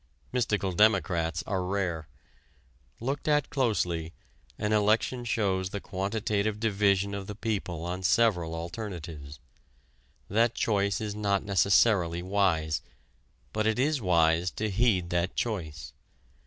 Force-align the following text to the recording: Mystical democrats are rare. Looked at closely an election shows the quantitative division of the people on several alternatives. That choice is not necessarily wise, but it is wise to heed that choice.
Mystical 0.31 0.71
democrats 0.71 1.43
are 1.45 1.63
rare. 1.63 2.07
Looked 2.99 3.27
at 3.27 3.51
closely 3.51 4.13
an 4.57 4.73
election 4.73 5.25
shows 5.25 5.69
the 5.69 5.79
quantitative 5.79 6.59
division 6.59 7.13
of 7.13 7.27
the 7.27 7.35
people 7.35 7.85
on 7.85 8.01
several 8.01 8.55
alternatives. 8.55 9.39
That 10.27 10.55
choice 10.55 11.01
is 11.01 11.13
not 11.13 11.45
necessarily 11.45 12.23
wise, 12.23 12.81
but 13.53 13.67
it 13.67 13.77
is 13.77 14.01
wise 14.01 14.49
to 14.53 14.71
heed 14.71 15.11
that 15.11 15.35
choice. 15.35 15.93